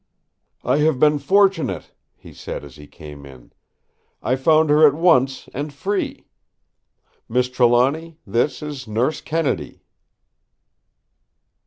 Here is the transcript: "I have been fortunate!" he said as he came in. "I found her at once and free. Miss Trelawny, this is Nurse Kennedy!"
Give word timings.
"I 0.63 0.77
have 0.77 0.97
been 0.99 1.19
fortunate!" 1.19 1.91
he 2.15 2.33
said 2.33 2.63
as 2.63 2.75
he 2.77 2.87
came 2.87 3.23
in. 3.23 3.53
"I 4.23 4.35
found 4.35 4.71
her 4.71 4.87
at 4.87 4.95
once 4.95 5.47
and 5.53 5.71
free. 5.71 6.25
Miss 7.29 7.49
Trelawny, 7.49 8.17
this 8.25 8.63
is 8.63 8.87
Nurse 8.87 9.21
Kennedy!" 9.21 9.83